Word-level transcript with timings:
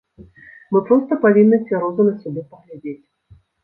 Мы 0.75 0.81
проста 0.87 1.13
павінны 1.27 1.61
цвяроза 1.67 2.09
на 2.11 2.17
сябе 2.27 2.41
паглядзець. 2.51 3.01